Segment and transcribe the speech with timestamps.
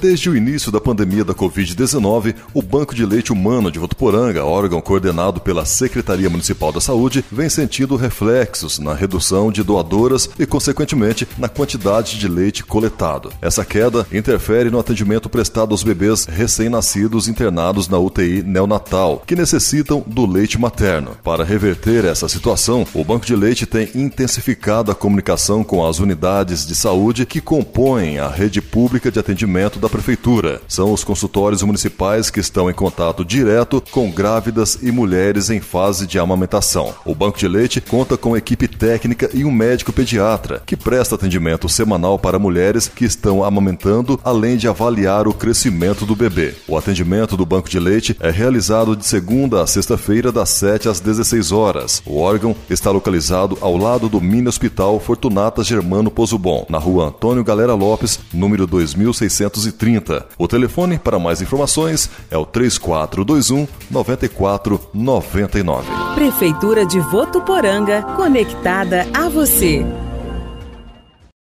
[0.00, 4.80] Desde o início da pandemia da Covid-19, o Banco de Leite Humano de Votuporanga, órgão
[4.80, 11.28] coordenado pela Secretaria Municipal da Saúde, vem sentindo reflexos na redução de doadoras e, consequentemente,
[11.36, 13.30] na quantidade de leite coletado.
[13.42, 20.02] Essa queda interfere no atendimento prestado aos bebês recém-nascidos internados na UTI neonatal, que necessitam
[20.06, 21.10] do leite materno.
[21.22, 26.66] Para reverter essa situação, o Banco de Leite tem intensificado a comunicação com as unidades
[26.66, 30.62] de saúde que compõem a rede pública de atendimento da Prefeitura.
[30.68, 36.06] São os consultórios municipais que estão em contato direto com grávidas e mulheres em fase
[36.06, 36.94] de amamentação.
[37.04, 41.68] O Banco de Leite conta com equipe técnica e um médico pediatra que presta atendimento
[41.68, 46.54] semanal para mulheres que estão amamentando, além de avaliar o crescimento do bebê.
[46.68, 51.00] O atendimento do Banco de Leite é realizado de segunda a sexta-feira, das 7 às
[51.00, 52.02] 16 horas.
[52.06, 57.42] O órgão está localizado ao lado do Mini Hospital Fortunata Germano Pozubon, na rua Antônio
[57.42, 59.79] Galera Lopes, número 2630.
[59.80, 60.26] 30.
[60.38, 65.88] O telefone para mais informações é o 3421 9499.
[66.14, 69.82] Prefeitura de Votuporanga, conectada a você.